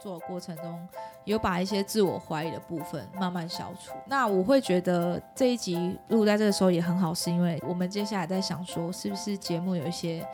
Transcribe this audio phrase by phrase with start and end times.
[0.00, 0.88] 做的过程中，
[1.24, 3.92] 有把一些自我怀疑的部分慢慢消除。
[4.06, 10.26] 那我会觉得这一集录在这个时候也很好，是因为我们接下来在想说，是不是节目有一些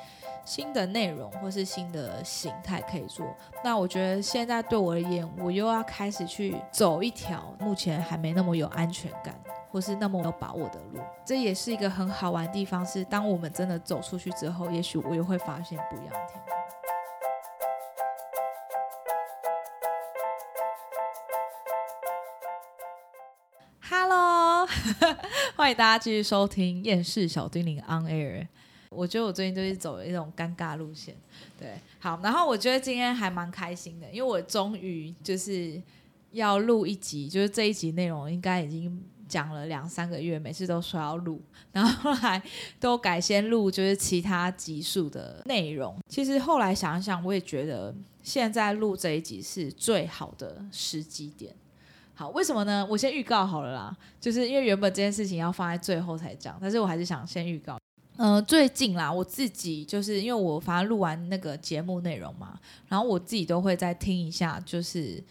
[0.45, 3.27] 新的内容或是新的形态可以做？
[3.65, 9.35] 那我觉得现在对我而言，我又要开始去走一条目前还没那么有安全感。
[9.69, 12.87] 或是那么有把握的路，这也是一个很好玩的地方。
[12.87, 16.19] 是当我们真的走出去之后，也许我又会发现不一样的
[25.57, 28.43] 欢迎大家继续收听《厌世小精灵 On Air》。
[28.91, 31.15] 我觉得我最近就是走了一种尴尬路线，
[31.59, 35.81] 对，好，然后我觉得今天还蛮开心的，因为我终于就是
[36.33, 39.03] 要录一集，就是这一集内容应该已经。
[39.29, 42.41] 讲了两三个月，每次都说要录，然后后来
[42.79, 45.99] 都改先录，就是其他集数的内容。
[46.09, 51.53] 其实后来想一想，我也觉得现在录这一集是最好的时机点。
[52.19, 52.85] 好，为什么呢？
[52.91, 57.79] 我先预告好了啦，就是因为原本这件事情要放在最后才讲，但是我还是想先预告。
[58.17, 62.59] 嗯，最近啦，我自己就是因为我反正录完那个节目内容嘛，
[62.89, 65.23] 然后我自己都会再听一下，就是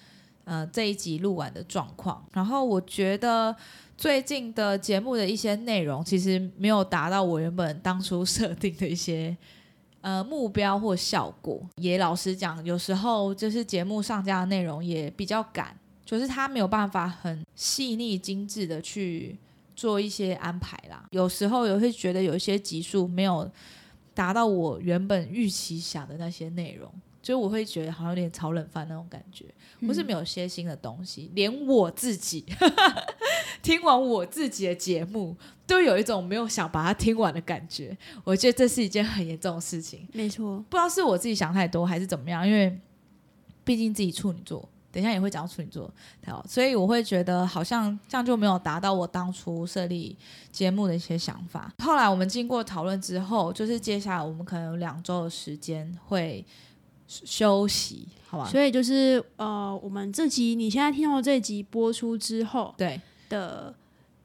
[0.44, 3.55] 呃这一集录完的状况，然后我觉得。
[3.97, 9.33] 最近的节目的一些内容，其实没有达到我原本当初设定的一些
[10.02, 11.66] 呃目标或效果。
[11.77, 15.73] 也老实讲，有时候就是节目上架的内容也比较赶，
[16.06, 19.38] 就是他没有办法很细腻精致的去
[19.75, 21.06] 做一些安排啦。
[21.11, 23.52] 有时候也会觉得有一些集数没有
[24.14, 26.89] 达到我原本预期想的那些内容。
[27.22, 29.45] 就我会觉得好像有点炒冷饭那种感觉，
[29.80, 32.45] 不是没有些新的东西，连我自己
[33.64, 37.98] 听完我自己的节目，都有一种没有想把它听完的感觉。
[38.23, 40.08] 我觉得这是一件很严重的事情。
[40.14, 42.80] 没错，不知道是我自己想太多还是怎么样，因为
[43.64, 45.93] 毕竟自己处女座，等一下也会讲到处女座，
[46.25, 50.17] 好，所以我会觉得好像这样就没有达到我当初设立
[50.52, 51.69] 节目的一些想法。
[51.79, 56.45] 后来我们经过讨论之后，就是接下来我们可能有两周的时间会。
[57.08, 58.49] 休息，好吧。
[58.49, 62.99] 所以就是呃，我们这集你现在听到这集播出之后，对
[63.30, 63.71] 的，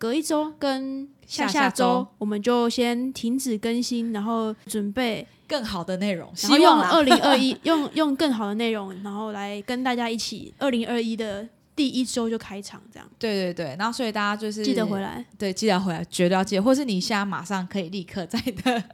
[0.01, 11.47] 隔一周跟下下周，我们就先停止更新，然后准备更好的内容，然后用二零二一 用用更好的内容，然后来跟大家一起二零二一的。
[11.77, 18.85] 第一周就开场，这样对对对，然后所以大家就是记得回来，对，记得回来，绝对要记得，或是你现在马上可以立刻在你的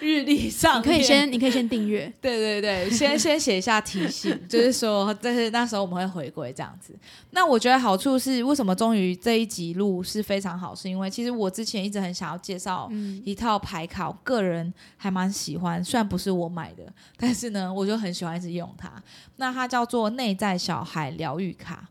[0.00, 6.94] 日历上，可以先，你可以先订阅， 对对对，先 先写一下提醒，就是说，但是那时候我们会回归这样子。
[7.30, 12.88] 那我觉得好处是，为什么终于这一集录是非常好，是因为其实我之前一直很想要介绍
[13.24, 16.84] 一套牌卡，我个人还蛮喜欢，虽然不是我买的，
[17.16, 18.92] 但是呢，我就很喜欢一直用它。
[19.36, 21.88] 那它叫做内在小孩疗愈卡。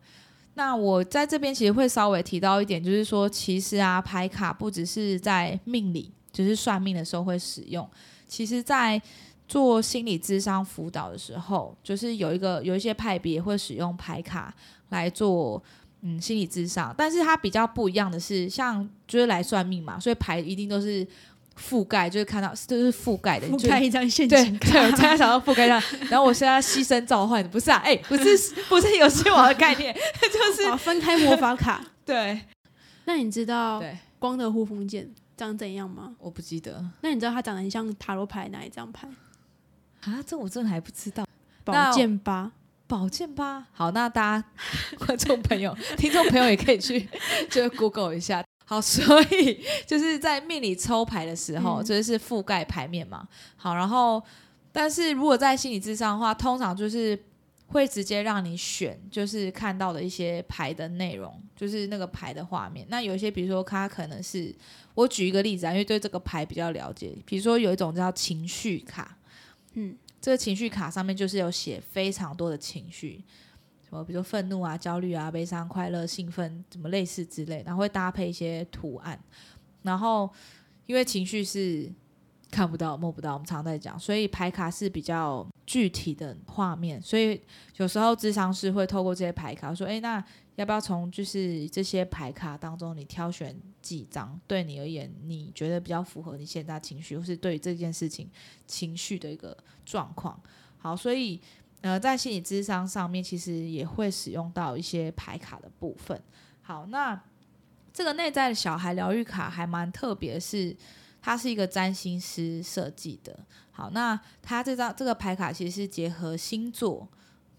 [0.56, 7.88] 那我在这边其实会稍微提到一点，就是说，其实啊，牌卡不只是在命理，就是算命的时候会使用，
[8.28, 9.02] 其实在
[9.48, 14.54] 做心理智商辅导的时候，就是有一个有一些派别会使用牌卡
[14.90, 15.62] 来做
[16.02, 21.08] 嗯心理智商，但是它比较不一样的是，像就是来算命嘛，所以牌一定都是。
[21.58, 24.72] 覆盖就是看到都是覆盖的，覆盖一张现金卡。
[24.72, 25.82] 对，我才想到覆盖上。
[26.10, 27.78] 然后我现在牺牲召唤，不是啊？
[27.78, 31.84] 哎，不是， 不是游戏王的概念， 就是分开魔法卡。
[32.06, 32.42] 对，
[33.06, 33.82] 那你知道
[34.20, 36.16] 光的护风剑长怎样吗？
[36.20, 36.84] 我不记得。
[37.02, 39.08] 那你知道它长得很像塔罗牌哪一张牌？
[40.02, 41.26] 啊，这我真的还不知道。
[41.64, 42.52] 宝剑八，
[42.86, 43.66] 宝剑八。
[43.72, 44.46] 好，那大家
[45.06, 47.08] 观众朋友、听众朋友也可以去
[47.50, 48.44] 就 Google 一下。
[48.66, 53.28] 好， 所以就是在命里抽牌的时候，这是覆盖牌面嘛。
[53.56, 54.22] 好，然后
[54.72, 57.18] 但是如果在心理智商的话，通常就是
[57.68, 62.86] 会直接让你选，就是看到的一些牌的内容，就是那个牌的画面。
[62.90, 64.54] 那有一些，比如说它可能是
[64.96, 67.16] 我举一个例子啊，因为对这个牌比较了解。
[67.26, 69.18] 比如说有一种叫情绪卡，
[69.74, 73.24] 嗯，这个情绪卡上面就是有写非常多的情绪。
[73.96, 79.20] 什么，比如说愤怒啊、焦虑啊、悲伤、快乐、兴奋，怎么类似之类，然后会搭配一些图案。
[79.84, 80.30] 然后，
[80.86, 81.92] 因为情绪是
[82.52, 87.02] 看不到、摸不到，我们常在讲，所以牌卡是比较具体的画面。
[87.02, 87.40] 所以
[87.78, 90.24] 有时候智商是会透过这些牌卡说：“哎，那
[90.56, 98.30] 要不要从就是这些牌卡当中，你挑选几张，对你而言你觉得比较符合你现在情绪，或是对这件事情
[98.66, 99.56] 情绪的一个
[99.86, 100.42] 状况？”
[100.80, 101.40] 好，所以。
[101.86, 106.20] 呃，在心理智商上面，其实也会使用到一些牌卡的部分。
[106.64, 107.22] 好，那
[107.94, 110.76] 这个内在的小孩疗愈卡还蛮特别，是
[111.22, 113.38] 它是一个占星师设计的。
[113.70, 117.08] 好，那它这张这个牌卡其实是结合星座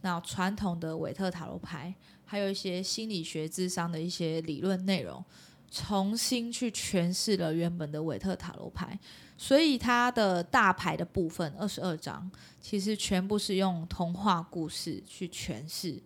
[0.00, 1.94] 那传统的韦特塔罗牌，
[2.25, 5.25] 还有一些心理学智商的一些理论内容，
[5.70, 8.99] 重新去诠释了原本的韦特塔罗牌。
[9.37, 12.31] 所以它的大牌的部分二十二张，
[12.61, 16.03] 其实全部是用童话故事去诠释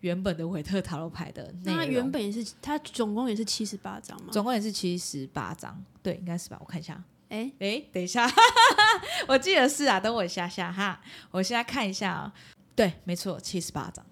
[0.00, 1.76] 原本的维特塔罗牌的内容。
[1.76, 4.28] 那原本也是，它总共也是七十八张吗？
[4.30, 6.56] 总共也是七十八张，对，应该是吧？
[6.60, 7.02] 我看一下。
[7.30, 8.26] 哎哎，等一下，
[9.28, 10.98] 我记得是啊，等我一下下哈，
[11.30, 12.32] 我现在看一下啊，
[12.74, 14.04] 对，没错，七十八张。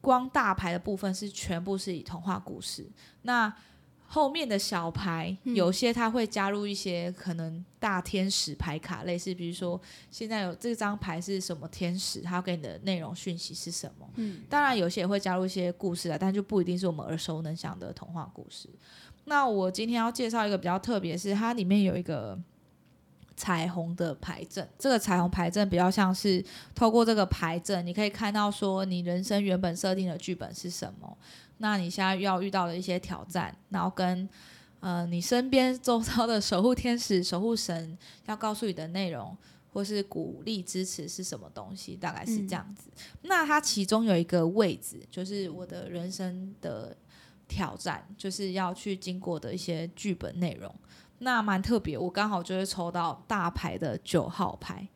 [0.00, 2.90] 光大牌的部分是全部是以童话故事，
[3.22, 3.54] 那
[4.06, 9.80] 后面的小牌嗯有些它会加入一些可能大天使牌卡，类似比如说
[10.10, 14.08] 现在有这张牌是什么天使，它给你的内容讯息是什么。
[14.16, 18.68] 嗯，当然有些也会加入一些故事啊，但就不一定是我们耳熟能详的童话故事。
[19.24, 22.38] 那我今天要介绍一个比较特别，是它里面有一个
[23.34, 24.68] 彩虹的牌阵。
[24.78, 31.16] 这个彩虹牌阵比较像是透过这个牌阵，你可以看到说你人生原本设定的剧本是什么，
[31.58, 34.28] 那你现在要遇到的一些挑战，然后跟
[34.80, 37.96] 呃你身边周遭的守护天使、守护神
[38.26, 39.36] 要告诉你的内容。
[39.74, 42.88] 或是鼓励支持是什么东西，大概是这样子。
[43.22, 46.96] 那它其中有一个位置，就是我的人生的
[47.48, 50.72] 挑战，就是要去经过的一些剧本内容。
[51.18, 54.86] 那蛮特别，我刚好就是抽到大牌的九号牌，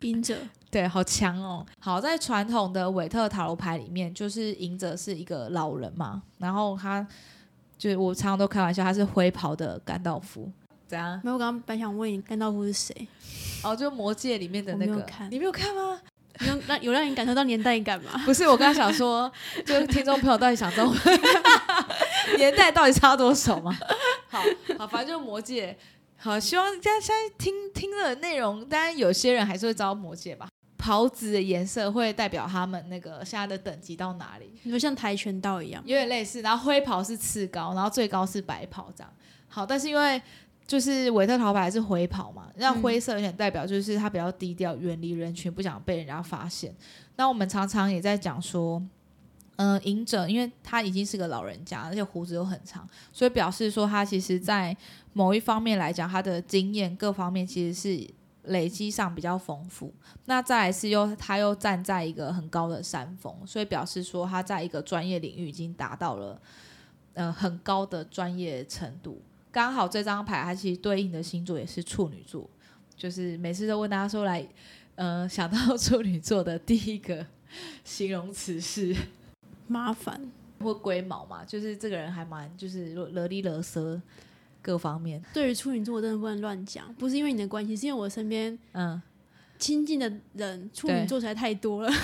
[0.00, 0.36] 冰者
[0.70, 1.64] 对，好强哦。
[1.78, 7.06] 好，在传统的韦特塔罗牌里面，就是赢者是一个老人嘛，然后他
[7.78, 10.50] 就是我常常都开玩笑，他是灰袍的甘道夫，
[10.86, 11.20] 怎样？
[11.24, 13.08] 没有，我刚刚本想问你甘道夫是谁，
[13.62, 15.98] 哦，就魔界里面的那个，你没有看吗？
[16.46, 18.10] 有那有让你感受到年代感吗？
[18.24, 19.30] 不是，我刚刚想说，
[19.66, 20.86] 就是听众朋友到底想知道
[22.38, 23.76] 年代到底差多少吗？
[24.28, 24.40] 好
[24.78, 25.76] 好，反正就是魔界。
[26.16, 30.48] 好，希望大家现在听听的内容，当然有些人还是会知道魔界吧。
[30.78, 36.40] 袍子的颜色会代表他们那个现在的等级到哪里，你说像跆拳道一样，有点类似。
[36.40, 39.12] 然后灰袍是次高，然后最高是白袍这样。
[39.48, 40.22] 好，但是因为
[40.66, 46.72] 就是韦特陶牌是灰袍嘛，那灰色有点代表就是他比较低调，远离人群，不想被人家发现。
[47.16, 48.80] 那我们常常也在讲说，
[49.56, 54.76] 嗯、隐者因为他已经是个老人家，而且胡子又很长，所以表示说他其实在
[55.14, 58.08] 某一方面来讲，他的经验各方面其实是
[58.48, 59.94] 累积上比较丰富。
[60.26, 66.40] 那再来是又他又站在一个很高的山峰，所以表示说他在一个专业领域已经达到了
[67.14, 69.22] 呃很高的专业程度。
[69.50, 72.48] 刚好这张牌它其实对应的星座也是处女座，
[72.96, 74.46] 就是每次都问大家说来，
[74.96, 77.24] 呃，想到处女座的第一个
[77.82, 78.94] 形容词是
[79.66, 80.30] 麻烦。
[80.60, 84.02] 或龟毛嘛，就是这个人还蛮就是勒里勒瑟
[84.62, 89.00] 各方面，对于处女座，我真的不能乱讲，不是因为你的关系，是因为我身边嗯，
[89.58, 91.90] 亲近的人处女座实在太多了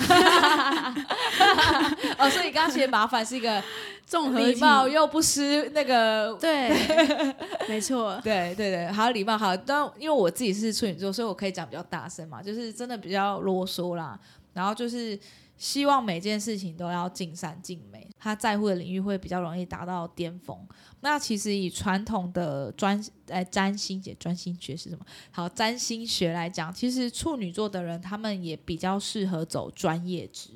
[2.17, 3.61] 哦，所以刚刚其实麻烦是一个
[4.05, 6.69] 综合礼貌又不失那个对，
[7.67, 9.55] 没错，对对对，好礼貌好。
[9.55, 14.19] 但因为我自己是处女座，所以我可以讲比较大声嘛，就是真的比较啰嗦啦。
[14.53, 15.19] 然后就是
[15.57, 20.57] 希望每件事情都要尽善尽美，他在乎的领域会比较容易达到巅峰。
[21.01, 25.05] 那其实以传统的专呃占星学专星学是什么？
[25.31, 30.49] 好，占星学来讲，其实处女座的人他们也比较适合走专业职。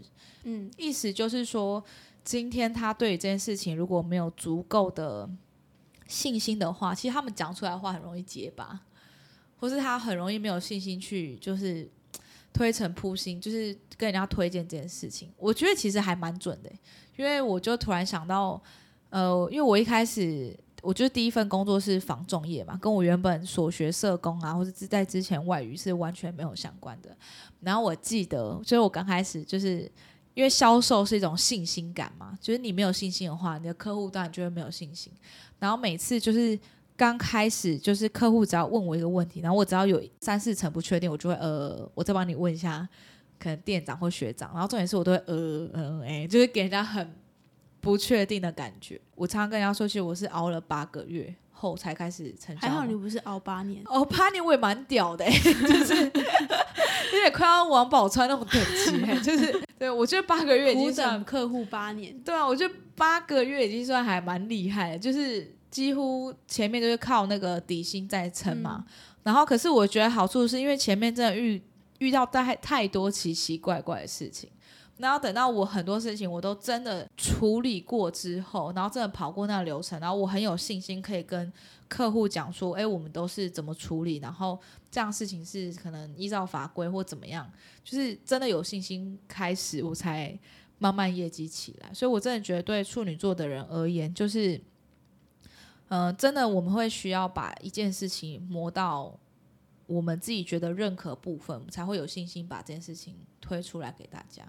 [0.44, 1.84] 嗯，意思就是说，
[2.24, 5.30] 今天他对于这件事情如果没有足够的
[6.08, 8.82] 信心的话，其实他们讲出来的话很容易结巴，
[9.60, 11.90] 或是他很容易没有信心去就是
[12.54, 15.30] 推陈出新，就是跟人家推荐这件事情。
[15.38, 16.72] 我觉得其实还蛮准的，
[17.18, 18.62] 因为我就突然想到，
[19.10, 20.58] 呃，因为我一开始。
[20.82, 27.14] 我就是第一份工作是防重业嘛，跟我原本所学社工啊，或者是在之前外语是完全没有相关的。
[27.60, 29.92] 然后我记得，就是我刚开始就是
[30.34, 35.12] 因为销售是一种信心感嘛，就是你没有信心的话，你的客户当然就会没有信心。
[35.60, 36.58] 然后每次就是
[37.00, 42.86] 刚开始，就是客户只要问我一个问题，然后我只要有三四成不确定，我就会呃，我再帮你问一下，
[43.40, 44.52] 可能店长或学长。
[44.54, 47.10] 然后重点是我都会呃呃哎、就是给人家很
[47.80, 49.00] 不确定的感觉。
[49.16, 52.74] 我常常跟人家说，其实我是熬了八个月后才开始成交嘛。
[52.74, 68.86] 还好你不是熬八年，哦，八年我也蛮屌的、欸， 就是有点快要王宝钏那种等级、欸，就是对我觉得八个月已苦经算等客户八年，对啊，我觉得八个月已经算还蛮厉害的，就是几乎前面就是靠那个底薪在撑嘛。
[69.24, 71.62] 然后，可是我觉得好处是因为前面真的遇
[72.00, 74.50] 遇到太太多奇奇怪怪的事情，
[74.98, 81.52] 然后等到我很多事情我都真的处理过之后，然后真的跑过那个流程，然后我很有信心可以跟
[81.90, 84.58] 客户讲说，哎，我们都是怎么处理，然后
[84.90, 87.50] 这样事情是可能依照法规或怎么样，
[87.84, 90.38] 就是真的有信心开始，我才
[90.78, 91.94] 慢慢业绩起来。
[91.94, 94.60] 所以我真的觉得对处女座的人而言，就是，
[95.90, 99.14] 嗯，真的我们会需要把一件事情磨到
[99.86, 104.44] 我们自己觉得认可部分，才会有信心把这件事情推出来给大家。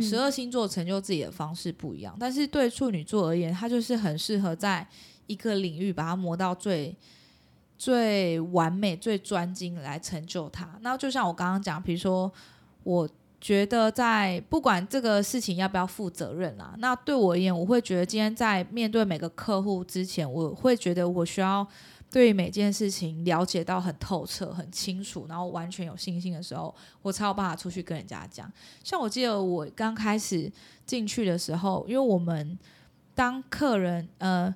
[0.00, 4.84] 十二星座成就自己的方式不一样，但是对处女座而言，它就是很适合在
[5.26, 6.96] 一个领域把它磨到最
[7.78, 10.76] 最完美、最专精来成就它。
[10.80, 12.32] 那就像我刚刚讲，比如说，
[12.82, 13.08] 我
[13.44, 21.66] 觉得在不管这个事情要不要负责任啊，那对我而言，我会觉得今天在面对每个客户之前，我会觉得我需要。
[22.10, 26.72] 对每件事情了解到很透彻、很清楚，然后完全有信心的时候，
[27.02, 28.48] 我才有办法出去跟人家讲。
[28.84, 30.48] 像我记得我刚开始
[30.86, 32.56] 进去的时候，因为我们
[33.16, 34.54] 当客人，呃，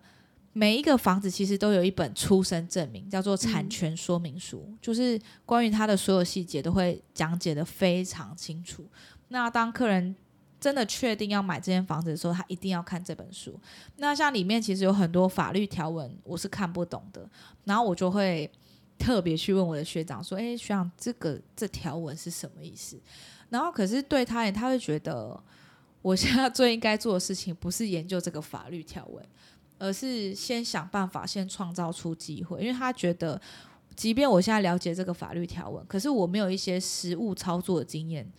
[0.58, 8.84] 每一个房子其实都有一本出生证明，叫做产权说明书，就是关于它的所有细节都会讲解的非常清楚。
[9.28, 10.16] 那当客人
[10.58, 13.56] 真的确定要买这间房子的时候，他一定要看这本书。
[13.98, 17.24] 那像里面其实有很多法律条文，我是看不懂的。
[17.62, 18.50] 然后我就会
[18.98, 22.98] 特别去问我的学长说：“哎，学长，这个这条文是什么意思？”
[23.48, 25.40] 然后可是对他也，他会觉得
[26.02, 29.24] 我现在 最应该做的事情不是研究这个法律条文，
[29.78, 32.60] 而是先想办法先创造出机会。
[32.60, 33.40] 因为他觉得，
[33.96, 38.30] 即便我现在了解这个法律条文，可是我没有一些实物操作的经验，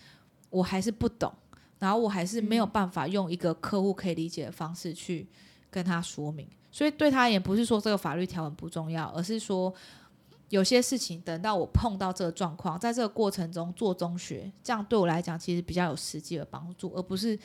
[0.49, 1.33] 我还是不懂。
[1.79, 5.25] 然后我还是没有办法用一个客户可以理解的方式去
[5.71, 9.73] 跟他说明，所以对他也不是说这个法律条文不重要，而是说
[10.49, 17.39] 有些事情等到我碰到这个状况，在这个过程中做中学，这样对我来讲其实比较有实际的帮助，而不是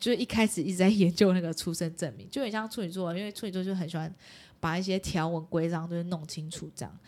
[0.00, 4.12] 就是一开始一直在研究那个出生证明，就很像处女座，因为处女座就很喜欢
[4.58, 6.98] 把一些条文规章就是弄清楚这样。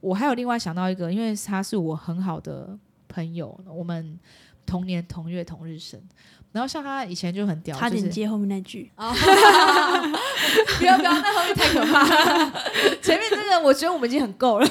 [0.00, 2.78] 我还有另外想到一个，因为他是我很好的
[3.08, 4.20] 朋友，我们。
[4.64, 6.00] 同年同月同日生，
[6.52, 8.88] 然后像他以前就很屌，他点接后面那句，
[10.78, 12.06] 不要不要，那后面太可怕。
[13.02, 14.68] 前面这个我觉得我们已经很够了。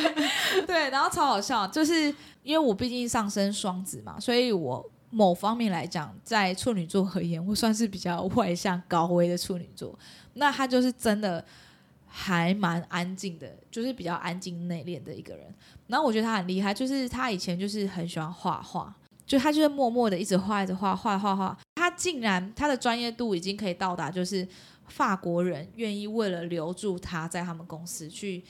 [0.66, 9.98] 对，然后超好笑，就是因为我毕竟上升双子嘛，所以我某方面来讲，在处女座而言，我算是比较外向高危的处女座。
[10.34, 11.42] 那他就是真的
[12.06, 15.46] 还蛮安静的，就是比较安静内敛的一个人。
[15.86, 18.94] 然后我觉得他很厉害，就是他以前就是很喜欢画画。
[19.24, 21.58] 就他就是默默的一直画，一直画，画画画。
[21.76, 24.46] 他竟然他的专业度已经可以到达，就是
[24.86, 28.44] 法国人愿意为了留住他在他们公司去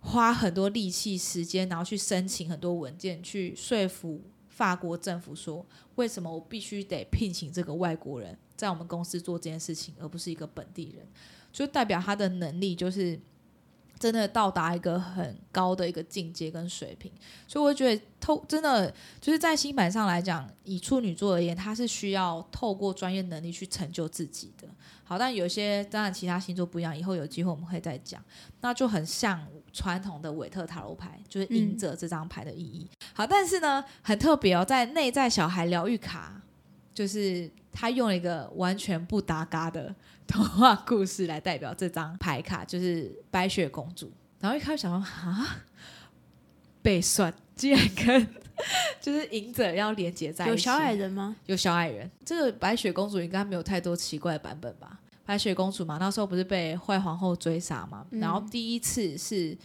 [0.00, 4.22] 花很多力气、时间，然后去申请很多文件，去说服
[4.60, 5.64] 法国政府说，
[5.94, 11.08] 为什么我必须得聘请这个外国人在我们公司做这件事情，而不是一个本地人，
[11.50, 13.18] 就代表他的能力就是。
[14.00, 17.12] 真的到达一个很高的一个境界跟水平，
[17.46, 18.90] 所以我觉得透真的
[19.20, 24.66] 就是在新版上来讲，以处女座而言，他是需要透过专业能力去成就自己的。
[25.04, 28.22] 好，但有些当然其他星座不一样，以后有机会我们会再讲。
[28.62, 32.88] 那就很像传统的韦特塔罗牌，就是隐者这张牌的意义。
[33.12, 36.40] 好，但是呢，很特别哦，在内在小孩疗愈卡，
[36.94, 39.94] 就是他用了一个完全不搭嘎的。
[40.30, 44.10] 童话故事来代表这张牌卡，就是白雪公主。
[44.38, 45.64] 然后一开始想说，啊，
[46.80, 48.28] 被算竟然跟
[49.02, 50.50] 就是隐者要连接在一起。
[50.50, 51.34] 有小矮人吗？
[51.46, 52.08] 有小矮人。
[52.24, 55.00] 这个白雪公主应该没有太多奇怪的版本吧？
[55.26, 58.06] 白雪公主嘛，那时候不是被坏皇后追杀嘛？
[58.10, 59.58] 然后第一次是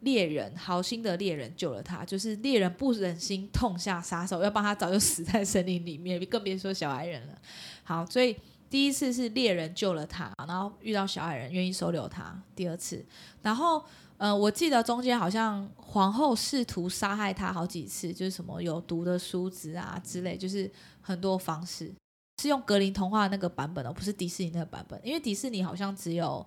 [0.00, 7.38] 猎人，好心的猎人救了她，就是猎人不忍心痛下杀手，要帮她早就死在森林里面，更别说小矮人了。
[7.84, 8.36] 好，所以。
[8.70, 12.40] 第一次是猎人救了他，然后遇到小矮人愿意收留他。
[12.54, 13.04] 第二次，
[13.42, 13.84] 然后
[14.16, 21.92] 呃，我记得中间好像皇后试图杀害他好几次，就是什么有毒的梳子啊之类，就是很多方式。
[22.40, 26.46] 是用格林童话那个版本哦，不是迪士尼那个版本，因为迪士尼好像只有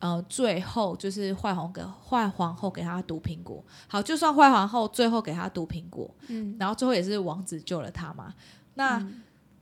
[0.00, 3.64] 呃最后就是坏皇给坏皇后给他毒苹果。
[3.86, 8.34] 好，就算坏皇后最后给他毒苹果，嗯，然后最后也是王子救了他嘛。
[8.74, 9.02] 那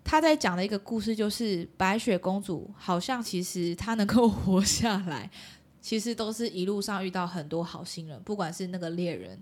[0.07, 5.29] 他在讲的一个故事，就是白雪公主好像其实她能够活下来，
[5.81, 9.37] 其实都是一路上遇到很多好心人，不管是那个猎人，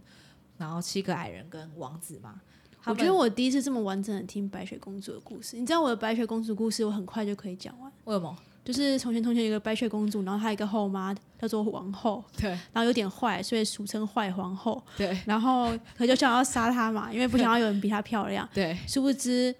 [0.56, 2.40] 然后七个矮人跟王子嘛。
[2.86, 5.58] 我觉得我第一次这么完整的听白雪公主的故事。
[5.58, 7.92] 你知道我的白雪公主故事，我很快就可以讲完。
[8.04, 8.36] 为什么？
[8.64, 15.14] 就是从前从前有个白雪公主，然后她一个后妈叫做王后，对，然后有点坏，所以俗称坏皇后，对。
[15.26, 18.76] 然后可就想要杀她嘛，因为不想要有人比她漂亮，对。
[18.86, 19.54] 殊不知。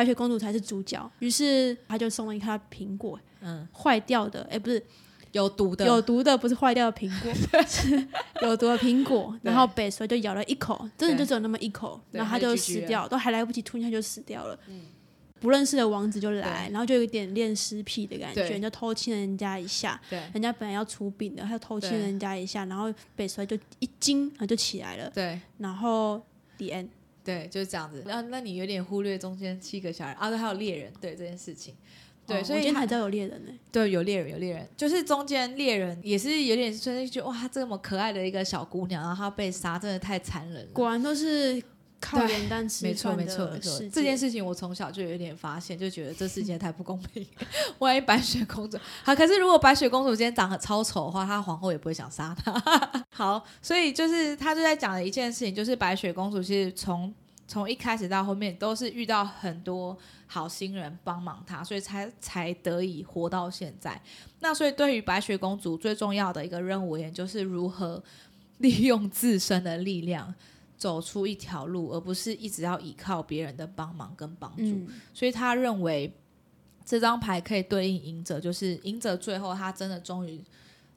[0.00, 4.82] 白雪公主才是主角，于是他就送了一颗苹果，嗯，坏掉的，哎，不是
[5.32, 7.30] 有毒的，有毒的，不是坏掉的苹果，
[7.68, 8.08] 是
[8.40, 9.38] 有毒的苹果。
[9.42, 14.58] 然后北蛇就咬了一口，真的就只有那么一口，然后他就死掉，都还来不及吞下就死掉了。
[15.38, 18.58] 不认识的王子就来，然后就有点恋尸癖的感觉，对。
[18.58, 20.00] 就偷亲人家一下。
[20.08, 20.18] 对。
[20.32, 25.10] 人家本来要出殡的，他就偷亲人家一下，然后北蛇就一惊，然后就起来了。
[25.14, 25.38] 对。
[25.58, 26.18] 然后
[26.56, 26.88] the end，
[27.24, 28.02] 对，就是这样子。
[28.06, 31.74] 然后那你有点忽略中间七个小孩啊，对，还有猎人，对这件事情。
[32.26, 33.52] 对，哦所以他我今天才知道有猎人呢。
[33.72, 40.72] 对，有猎人，有猎人，就是中间猎人也是有点，就是觉得哇，这么可爱的一个小姑娘，然后她被杀，真的太残忍了。
[40.72, 41.60] 果然都是
[42.00, 43.78] 靠对脸蛋吃没错，饭没错，没错。
[43.92, 44.20] 这件。
[44.20, 47.26] 事情我从小就有点发现，就觉得这世界太不公平。
[47.78, 52.52] 万一白雪公主好，可是如果白雪公主今天长得超丑的话，她皇后也不会想杀她。
[53.08, 57.14] 好，所以就是他就在讲的一件事情，就是白雪公主其实从
[57.48, 63.98] 从一开始到后面都是遇到很多好心人帮忙她，所以才才得以活到现在。
[64.40, 68.02] 那所以对于白雪公主最重要的一个任务，也就是如何
[68.58, 70.34] 利用自身的力量。
[70.80, 74.62] 走出一条路，而不是一直要依靠别人的帮忙跟帮助。
[74.64, 76.10] 嗯，所以他认为
[76.86, 80.42] 这张牌可以对应赢者，就是赢者最后他真的终于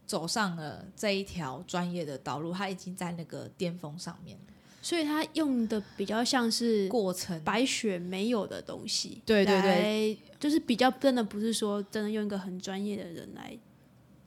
[0.08, 4.54] 走上了这一条专业的道路，他已经在那个巅峰上面了。
[4.82, 13.60] 所以他用的比较像是过程白雪没有的东西，对对对对，就是比较真的不是说真的用一个很专业的人来对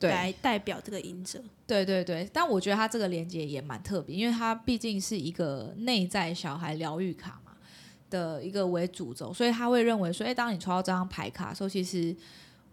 [0.01, 1.41] 来代表这个赢者。
[1.65, 7.51] 对对对，但我觉得他这个连接也蛮特别，因为他毕竟是一个内在小孩疗愈卡嘛
[8.09, 12.15] 的一个为主轴，所以他会认为说，哎，当你抽到这张牌卡的时候，其实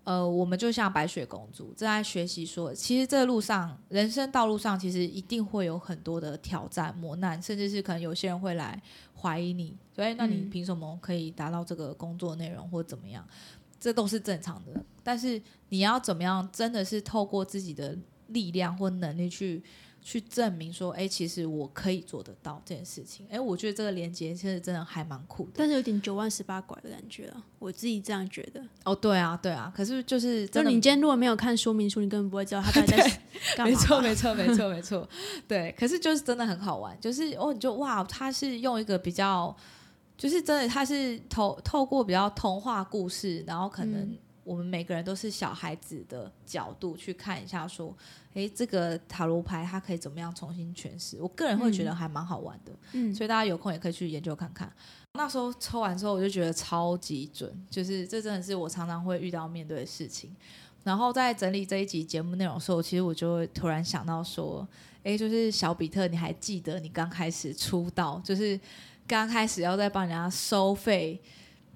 [0.05, 8.81] 呃，我们就像白雪公主正在学习说，其实这路上人生道路上，其实一定会有很多的挑战、磨难，甚至是可能有些人会来
[9.19, 13.27] 怀疑你，所以那你嗯凭什么可以达到这个工作内容或怎么样？
[13.85, 15.39] 这都是正常的，但是
[15.69, 17.95] 你要怎么样，真的是透过自己的
[18.29, 19.63] 力量或能力去
[20.01, 23.27] 去证明说，哎，其实我可以做得到这件事情。
[23.31, 25.51] 哎，我觉得这个连接其实真的还蛮酷的。
[25.57, 28.63] 但是有点九万十八拐的感觉啊，我自己这样觉得。
[28.85, 33.21] 哦，对啊，对啊，可是就是就真的你今天如果没有看说明书，你根本不会知道他到底在
[33.55, 33.71] 干嘛。
[33.71, 35.07] 没错， 没错，没错，没错。
[35.47, 39.55] 对，可是就是真的很好玩，就是哦，你就哇，他是用一个比较，
[40.17, 47.97] 就是真的，他是透透过比较童话故事，然后可能嗯我们每个人都是小孩子的角度去看一下，说，
[48.35, 51.17] 诶，这个塔罗牌它可以怎么样重新诠释？
[51.21, 54.71] 我个人会觉得还蛮好玩的，嗯，所以大家有空也可以去研究看看。
[55.15, 60.35] 那时候抽完之后，我就觉得超级准，就是这真的是我常常会遇到面对的事情。
[60.85, 64.69] 然后在整理这一集节目内容的时候，其实我就会突然想到说，
[65.03, 68.61] 诶，就是小比特，你还记得你刚开始出道，就是
[69.09, 71.19] 刚开始要在帮人家收费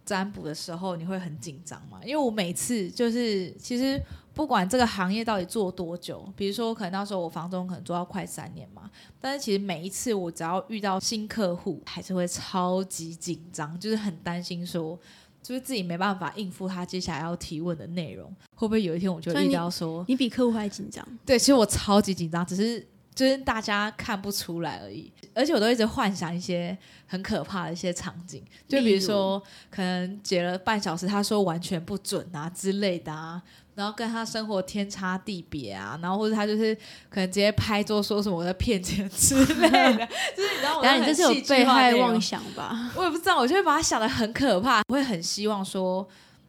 [0.05, 1.99] 占卜的时候，你会很紧张吗？
[2.05, 3.99] 因为我每次就是其实
[4.35, 14.99] 不管这个行业到底做多久，比如说可能那时候我房中可能做到快三年嘛，但是其实每一次我只要遇到新客户，还是会超级紧张，就是很担心说。
[15.43, 21.07] 就是自己没办法应付他接下来要提问的内容，会不会有一天我就遇到说，你比客户还紧张。
[21.25, 25.11] 对，其实我超级紧张，只是就是大家看不出来而已。
[25.35, 33.41] 而且我都一直幻想一些很可怕的一些场景，就比如说可能解了半小时，他说完全不准啊之类的啊，
[33.79, 36.75] 然后跟他生活天差地别啊，然后或者他就是
[37.09, 42.91] 可能直接拍桌说什么我在骗钱之类的， 就是你知道我然后你这是有被害妄想吧？
[42.99, 46.05] 我也不知道，我就会把他想的很可怕，我会很希望说，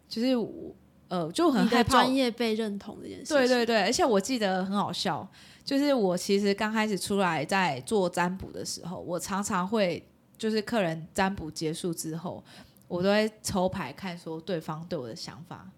[0.08, 0.76] 就是我
[1.08, 3.38] 呃，就很害怕专业被认同这件事情。
[3.38, 5.28] 对对对，而且我记得很好笑，
[5.64, 10.04] 就是我其实刚开始出来在做占卜的时候，我常常会
[10.36, 12.44] 就是客人占卜结束之后，
[12.88, 15.70] 我都会抽牌看说对方对我的想法。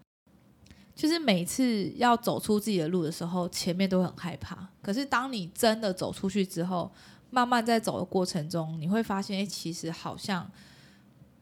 [0.94, 4.68] 就是每次要走出自己的路的时候，前面都很害怕。
[4.80, 6.90] 可是当你真的走出去之后，
[7.30, 10.50] 慢慢在走的过程中，你会发现，哎，其实好像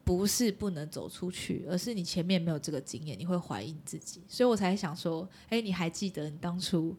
[0.03, 4.21] 不是不能走出去，而是你前面没有这个经验，你会怀疑你自己。
[4.27, 6.95] 所以我才想说，哎，你还记得你当初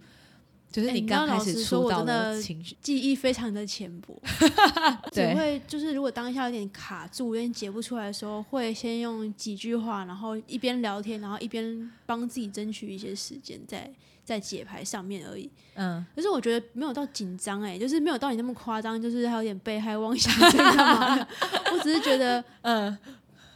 [0.73, 2.75] 就是你刚开始出道我真的情绪？
[2.81, 4.19] 记忆非常的浅薄，
[5.13, 13.91] 只对会就是如果当下有点卡住、有点解不出来的时候，会先用几句话，然后一边聊天，然后一边帮自己争取一些时间在
[14.25, 15.51] 在解牌上面而已。
[15.75, 21.29] 嗯，可是我觉得没有到紧张哎，就是没有到你那么夸张，就是还有点被害妄想症干嘛的？
[21.73, 22.97] 我只是觉得 嗯，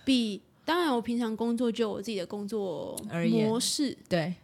[0.05, 3.01] 比当然我平常工作就有我自己的工作
[3.31, 4.35] 模式，对，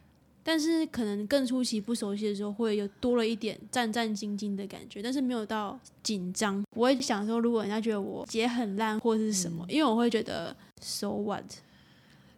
[0.43, 6.63] 但是可能更初期不熟悉的时候，会有多了一点战战兢兢的感觉，但是没有到紧张。
[6.77, 11.45] 我会想说，如果人家觉得我解很烂或是什么，因为我会觉得 So what？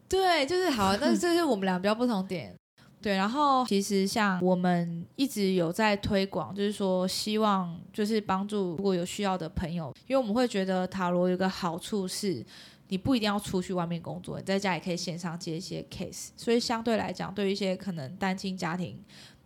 [0.09, 2.55] 对，就是好，但是这是我们俩比较不同点。
[3.01, 12.43] 对，然后其实像我们一直有在推广，就是说希望就是帮助如果有需要的朋友，因为我们会觉得塔罗有个好处是，
[12.89, 18.99] 你不一定要出去外面工作，你在家也可以线上接一些 case，所以相对来讲，对于一些可能单亲家庭，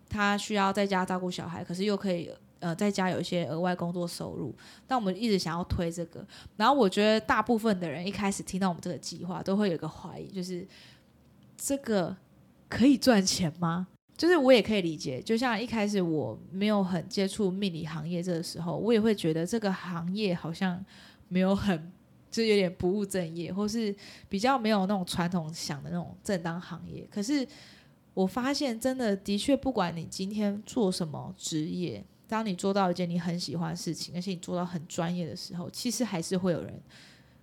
[0.09, 4.55] 他需要在家照顾小孩，可是又可以呃在家有一些额外工作收入，
[4.87, 10.66] 但我们一直想要推这个，然后我觉得大部分的人一开始听到我们这个计划，都会有一个怀疑，就是
[11.57, 12.16] 这个。
[12.70, 13.87] 可以赚钱吗？
[14.14, 20.85] 就是我也可以理解，就像一开始我没有很接触命理行业这个时候，我也会觉得这个行业好像
[21.29, 21.90] 没有很，
[22.31, 23.95] 就有点不务正业，或是
[24.29, 27.07] 比较没有那种传统想的那种正当行业。
[27.11, 27.47] 可是
[28.14, 36.81] 我发现，真的的确，不管你今天做什么职业，当你做到一件你很喜欢的事情，而且你做到很专业的时候，其实还是会有人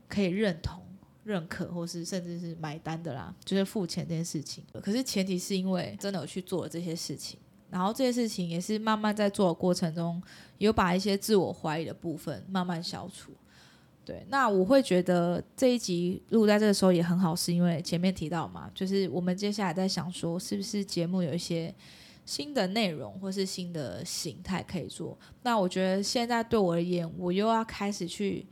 [0.08, 0.82] 可以认同。
[1.24, 4.64] 认可或是甚至是买单的啦，就是付钱这件事情。
[4.80, 7.40] 可是前提是因为真的有去做了这些事情，
[7.72, 10.22] 然后这些事情也是慢慢在做的过程中，
[10.60, 13.32] 有把一些自我怀疑的部分慢慢消除。
[14.06, 21.74] 对，那我会觉得这一集录在这个时候也很好，是因为前面提到嘛，就是我们接下来在想说，是不是节目有一些
[22.26, 25.18] 新的内容或是新的形态可以做？
[25.42, 28.46] 那我觉得现在对我而言，我又要开始去。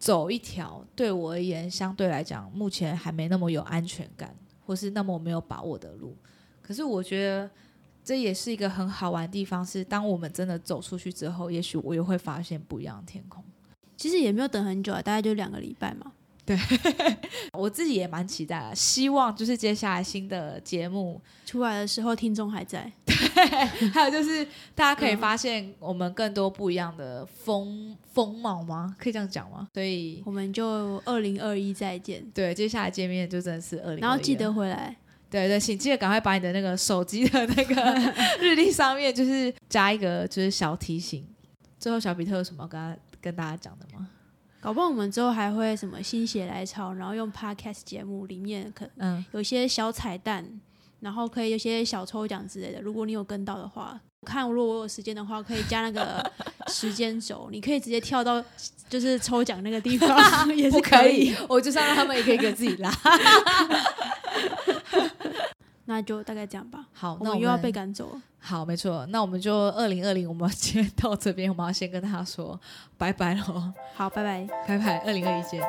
[0.00, 4.32] 走一条对我而言相对来讲目前还没那么有安全感，
[4.64, 6.16] 或是那么没有把握的路。
[6.62, 7.50] 可是我觉得
[8.04, 13.42] 这也是一个很好玩的地方，是当我们真的走出去之后，也许我又会发现不一样的天空。
[13.98, 16.12] 其实也没有等很久啊，大概就两个礼拜嘛。
[16.46, 16.56] 对，
[17.52, 22.90] 我自己也蛮期待的，希望就是接下来新的节目出来的时候，听众还在。
[23.04, 23.14] 对，
[23.90, 24.42] 还有就是
[24.74, 28.96] 大家可以发现我们更多不一样的风风貌吗？
[28.98, 29.68] 可以这样讲吗？
[29.74, 32.24] 所以我们就二零二一再见。
[32.32, 34.00] 对，接下来见面就真的是二零。
[34.00, 34.96] 然后记得回来。
[35.30, 41.22] 对对，请记得赶快把你的那个手机的那个 日历上面，就是加一个就是小提醒。
[41.78, 44.08] 最后，小比特有什么跟跟大家讲的吗？
[44.60, 50.60] 搞不好我们之后还会什么心血来潮，然后用 podcast 节目里面可嗯有些小彩蛋，
[50.98, 52.80] 然后可以有些小抽奖之类的。
[52.82, 56.32] 如果你有跟到的话，看如果我有时间的话，可以加那个
[56.66, 58.42] 时间轴，你可以直接跳到
[58.88, 60.18] 就是抽奖那个地方
[60.56, 61.32] 也是可以。
[61.48, 62.90] 我就让他们一个一个自己拉。
[65.98, 66.86] 那就大概这样吧。
[66.92, 68.22] 好，那我又要被赶走了。
[68.38, 69.04] 好，没错。
[69.06, 72.58] 那我们就二零二零，我们今天到这边，我们要先跟大家说
[72.96, 73.72] 拜拜喽。
[73.96, 75.60] 好，拜拜，拜拜，二零二一见。